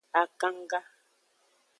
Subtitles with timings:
[0.21, 0.79] Akanga.